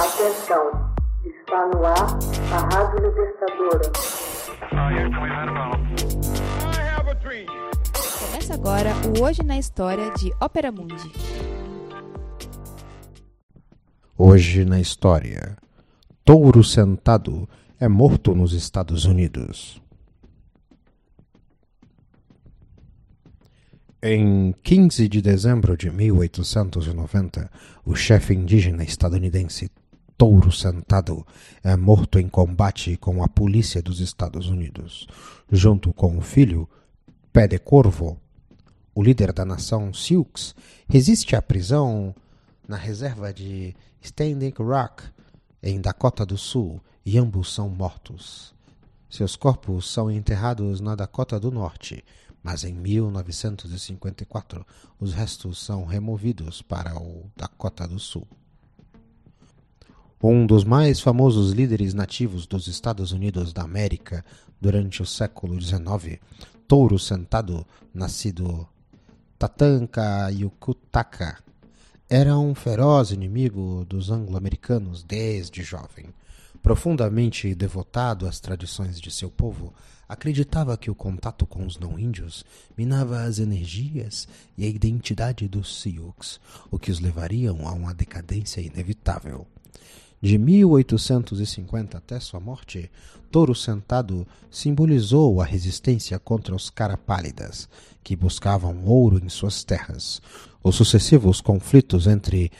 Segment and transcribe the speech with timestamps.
[0.00, 0.94] Atenção,
[1.26, 2.18] está no ar
[2.54, 3.92] a Rádio Libertadora.
[8.18, 11.12] Começa agora o Hoje na História de Ópera Mundi.
[14.16, 15.58] Hoje na História.
[16.24, 17.46] Touro sentado
[17.78, 19.82] é morto nos Estados Unidos.
[24.02, 27.50] Em 15 de dezembro de 1890,
[27.84, 29.70] o chefe indígena estadunidense
[30.20, 31.26] Touro Sentado
[31.64, 35.06] é morto em combate com a polícia dos Estados Unidos,
[35.50, 36.68] junto com o filho,
[37.32, 38.20] Pé de Corvo.
[38.94, 40.54] O líder da nação Sioux
[40.86, 42.14] resiste à prisão
[42.68, 45.04] na reserva de Standing Rock,
[45.62, 48.54] em Dakota do Sul, e ambos são mortos.
[49.08, 52.04] Seus corpos são enterrados na Dakota do Norte,
[52.42, 54.66] mas em 1954
[54.98, 58.28] os restos são removidos para o Dakota do Sul.
[60.22, 64.22] Um dos mais famosos líderes nativos dos Estados Unidos da América
[64.60, 66.20] durante o século XIX,
[66.68, 68.68] Touro Sentado, nascido
[69.38, 71.38] Tatanka Yukutaka,
[72.06, 76.12] era um feroz inimigo dos anglo-americanos desde jovem.
[76.62, 79.72] Profundamente devotado às tradições de seu povo,
[80.06, 82.44] acreditava que o contato com os não-índios
[82.76, 86.38] minava as energias e a identidade dos Sioux,
[86.70, 89.46] o que os levariam a uma decadência inevitável.
[90.22, 92.90] De 1850 até sua morte,
[93.30, 97.66] Touro Sentado simbolizou a resistência contra os Carapálidas,
[98.04, 100.20] que buscavam ouro em suas terras.
[100.62, 102.52] Os sucessivos conflitos entre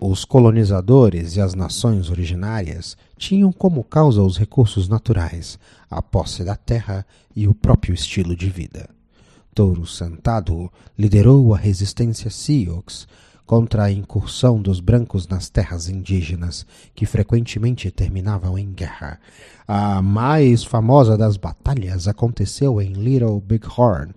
[0.00, 5.58] os colonizadores e as nações originárias tinham como causa os recursos naturais,
[5.90, 7.04] a posse da terra
[7.36, 8.88] e o próprio estilo de vida.
[9.54, 13.06] Touro Sentado liderou a resistência Sioux
[13.48, 19.18] contra a incursão dos brancos nas terras indígenas, que frequentemente terminavam em guerra.
[19.66, 24.12] A mais famosa das batalhas aconteceu em Little Big Horn,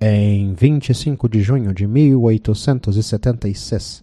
[0.00, 4.02] em 25 de junho de 1876.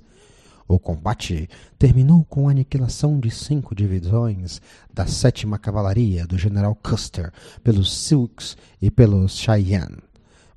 [0.70, 4.62] O combate terminou com a aniquilação de cinco divisões
[4.94, 7.30] da 7 Cavalaria do general Custer
[7.62, 9.98] pelos Sioux e pelos Cheyenne.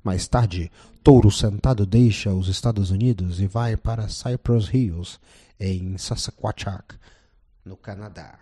[0.07, 0.71] Mais tarde,
[1.03, 5.19] Touro Sentado deixa os Estados Unidos e vai para Cypress Hills,
[5.59, 6.81] em Saskatchewan,
[7.65, 8.39] no Canadá.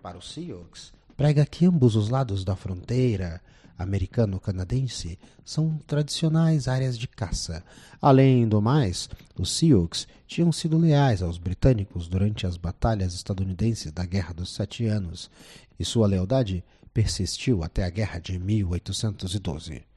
[0.00, 3.40] Para os Sioux, prega que ambos os lados da fronteira
[3.76, 7.64] americano-canadense são tradicionais áreas de caça.
[8.00, 14.06] Além do mais, os Sioux tinham sido leais aos britânicos durante as batalhas estadunidenses da
[14.06, 15.28] Guerra dos Sete Anos,
[15.76, 16.62] e sua lealdade
[16.94, 19.89] persistiu até a Guerra de 1812.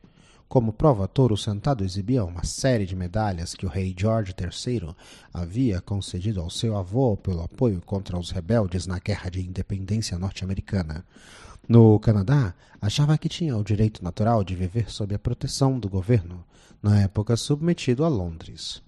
[0.54, 4.96] Como prova, Touro Sentado exibia uma série de medalhas que o rei George III
[5.34, 11.04] havia concedido ao seu avô pelo apoio contra os rebeldes na Guerra de Independência norte-americana.
[11.68, 16.46] No Canadá, achava que tinha o direito natural de viver sob a proteção do governo,
[16.84, 18.80] na época submetido a Londres.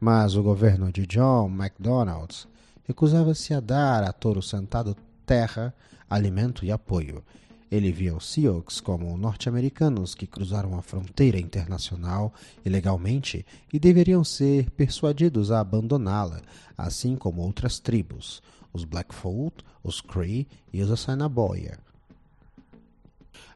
[0.00, 2.48] Mas o governo de John Macdonald
[2.82, 5.72] recusava-se a dar a Touro Sentado terra,
[6.10, 7.22] alimento e apoio.
[7.70, 12.32] Ele via os Sioux como norte-americanos que cruzaram a fronteira internacional
[12.64, 16.42] ilegalmente e deveriam ser persuadidos a abandoná-la,
[16.78, 21.78] assim como outras tribos, os Blackfoot, os Cree e os Assiniboia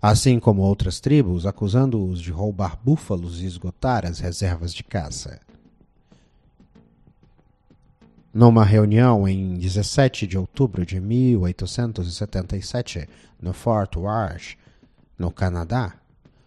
[0.00, 5.40] assim como outras tribos, acusando-os de roubar búfalos e esgotar as reservas de caça.
[8.32, 13.08] Numa reunião em 17 de outubro de 1877,
[13.42, 14.54] no Fort Worth,
[15.18, 15.94] no Canadá,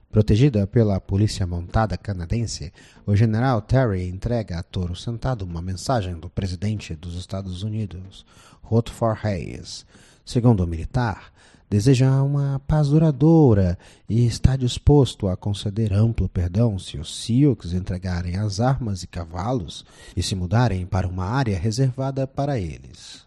[0.09, 2.71] protegida pela polícia montada canadense,
[3.05, 8.25] o general Terry entrega a Toro Sentado uma mensagem do presidente dos Estados Unidos,
[8.61, 9.85] Rutherford Hayes.
[10.25, 11.31] Segundo o militar,
[11.69, 18.37] deseja uma paz duradoura e está disposto a conceder amplo perdão se os Sioux entregarem
[18.37, 19.85] as armas e cavalos
[20.15, 23.25] e se mudarem para uma área reservada para eles.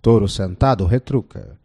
[0.00, 1.58] Touro Sentado retruca.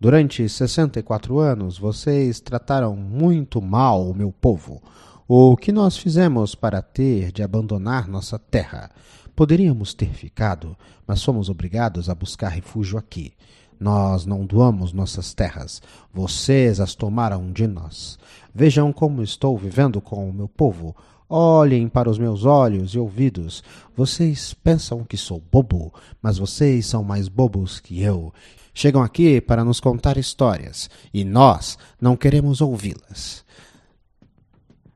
[0.00, 4.82] Durante 64 anos vocês trataram muito mal o meu povo.
[5.26, 8.90] O que nós fizemos para ter de abandonar nossa terra?
[9.34, 10.76] Poderíamos ter ficado,
[11.06, 13.32] mas fomos obrigados a buscar refúgio aqui.
[13.78, 15.82] Nós não doamos nossas terras,
[16.12, 18.18] vocês as tomaram de nós.
[18.54, 20.94] Vejam como estou vivendo com o meu povo.
[21.28, 23.64] Olhem para os meus olhos e ouvidos.
[23.96, 25.92] Vocês pensam que sou bobo,
[26.22, 28.32] mas vocês são mais bobos que eu.
[28.72, 33.44] Chegam aqui para nos contar histórias e nós não queremos ouvi-las.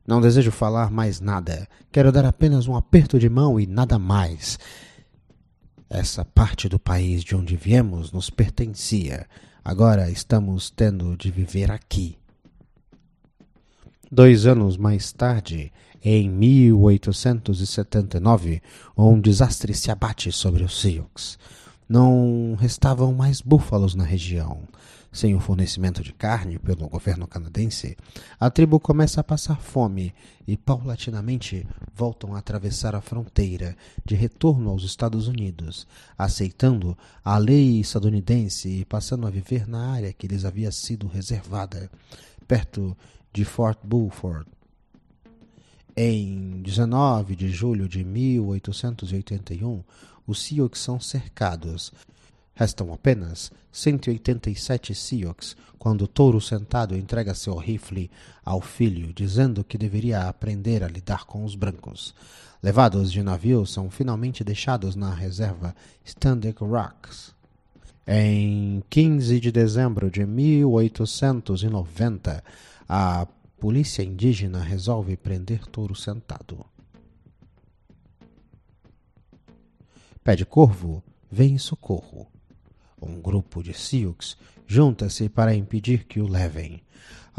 [0.07, 1.69] Não desejo falar mais nada.
[1.93, 4.59] Quero dar apenas um aperto de mão e nada mais.
[5.91, 9.27] Essa parte do país de onde viemos nos pertencia.
[9.65, 12.19] Agora estamos tendo de viver aqui.
[14.13, 18.61] Dois anos mais tarde, em 1879,
[18.97, 21.39] um desastre se abate sobre os Sioux.
[21.89, 24.61] Não restavam mais búfalos na região.
[25.11, 27.97] Sem o fornecimento de carne pelo governo canadense,
[28.39, 30.15] a tribo começa a passar fome
[30.47, 33.75] e paulatinamente voltam a atravessar a fronteira
[34.05, 40.13] de retorno aos Estados Unidos, aceitando a lei estadunidense e passando a viver na área
[40.13, 41.91] que lhes havia sido reservada,
[42.47, 42.97] perto
[43.33, 44.47] de Fort Beaufort.
[45.97, 49.83] Em 19 de julho de 1881,
[50.27, 51.93] os Sioux são cercados.
[52.59, 58.11] Restam apenas 187 Sioux quando o touro sentado entrega seu rifle
[58.45, 62.13] ao filho, dizendo que deveria aprender a lidar com os brancos.
[62.61, 65.73] Levados de navio, são finalmente deixados na reserva
[66.05, 67.33] Standing Rocks.
[68.05, 72.43] Em 15 de dezembro de 1890,
[72.89, 73.25] a
[73.61, 76.67] polícia indígena resolve prender touro sentado.
[80.25, 82.27] Pé de Corvo vem em socorro.
[83.01, 84.37] Um grupo de Sioux
[84.67, 86.83] junta-se para impedir que o levem.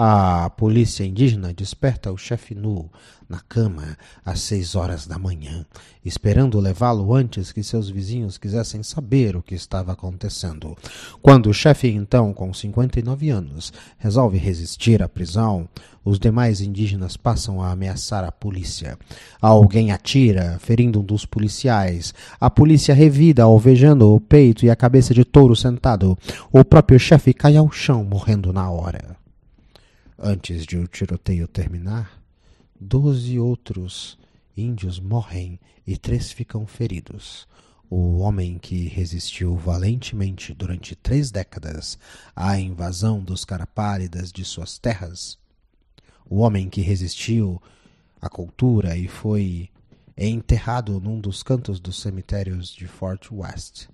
[0.01, 2.89] A polícia indígena desperta o chefe nu
[3.27, 5.65] na cama às seis horas da manhã,
[6.05, 10.77] esperando levá-lo antes que seus vizinhos quisessem saber o que estava acontecendo.
[11.21, 15.67] Quando o chefe, então, com 59 anos, resolve resistir à prisão,
[16.05, 18.97] os demais indígenas passam a ameaçar a polícia.
[19.41, 22.13] Alguém atira, ferindo um dos policiais.
[22.39, 26.17] A polícia revida, alvejando o peito e a cabeça de touro sentado.
[26.53, 29.19] O próprio chefe cai ao chão, morrendo na hora.
[30.21, 32.21] Antes de o tiroteio terminar,
[32.77, 34.19] doze outros
[34.55, 35.57] índios morrem
[35.87, 37.47] e três ficam feridos.
[37.89, 41.97] O homem que resistiu valentemente durante três décadas
[42.35, 45.39] à invasão dos carapálidas de suas terras,
[46.29, 47.61] o homem que resistiu
[48.21, 49.69] à cultura e foi
[50.17, 53.87] enterrado num dos cantos dos cemitérios de Fort West.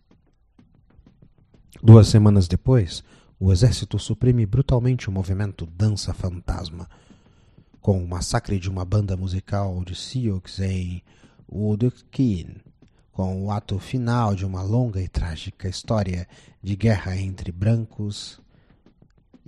[1.83, 3.03] Duas semanas depois,
[3.39, 6.89] o exército suprime brutalmente o movimento Dança Fantasma,
[7.81, 11.03] com o massacre de uma banda musical de Sioux em
[11.51, 12.55] Woodkeen,
[13.11, 16.27] com o ato final de uma longa e trágica história
[16.61, 18.39] de guerra entre brancos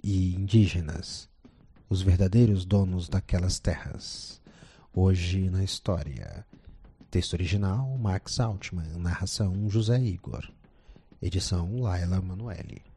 [0.03, 1.29] e indígenas,
[1.89, 4.41] os verdadeiros donos daquelas terras.
[4.93, 6.45] Hoje na história.
[7.09, 10.45] Texto original Max Altman, narração José Igor,
[11.21, 12.96] edição Laila Manuelle.